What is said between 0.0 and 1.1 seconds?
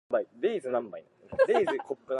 Medjuck was one of the founders of